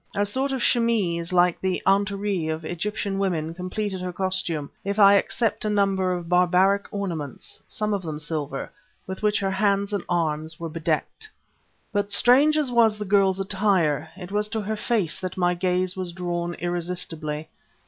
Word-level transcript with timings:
A 0.15 0.25
sort 0.25 0.51
of 0.51 0.63
chemise 0.63 1.31
like 1.31 1.61
the 1.61 1.79
'anteree 1.85 2.47
of 2.49 2.65
Egyptian 2.65 3.19
women 3.19 3.53
completed 3.53 4.01
her 4.01 4.11
costume, 4.11 4.71
if 4.83 4.97
I 4.97 5.13
except 5.15 5.63
a 5.63 5.69
number 5.69 6.11
of 6.11 6.27
barbaric 6.27 6.87
ornaments, 6.91 7.61
some 7.67 7.93
of 7.93 8.01
them 8.01 8.15
of 8.15 8.21
silver, 8.23 8.71
with 9.05 9.21
which 9.21 9.39
her 9.41 9.51
hands 9.51 9.93
and 9.93 10.03
arms 10.09 10.59
were 10.59 10.69
bedecked. 10.69 11.29
But 11.93 12.11
strange 12.11 12.57
as 12.57 12.71
was 12.71 12.97
the 12.97 13.05
girl's 13.05 13.39
attire, 13.39 14.09
it 14.17 14.31
was 14.31 14.49
to 14.49 14.61
her 14.61 14.75
face 14.75 15.19
that 15.19 15.37
my 15.37 15.53
gaze 15.53 15.95
was 15.95 16.13
drawn 16.13 16.55
irresistibly. 16.55 17.49